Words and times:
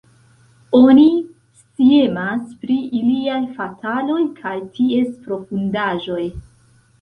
Oni 0.77 1.03
sciemas 1.59 2.39
pri 2.63 2.77
iliaj 3.01 3.37
fataloj 3.59 4.17
kaj 4.41 4.55
ties 4.79 5.13
profundaĵoj. 5.29 6.21